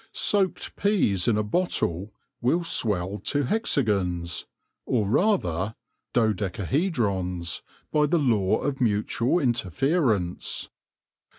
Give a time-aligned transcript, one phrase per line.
[0.13, 2.11] Soaked peas in a bottle
[2.41, 4.47] will swell to hexagons,
[4.87, 5.75] or rather,
[6.15, 10.69] dodecahedrons, by the law of mutual interference.